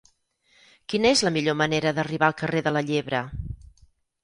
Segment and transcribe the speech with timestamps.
[0.93, 3.23] Quina és la millor manera d'arribar al carrer de la Llebre?